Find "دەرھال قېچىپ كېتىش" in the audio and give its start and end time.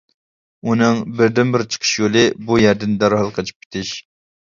3.07-3.97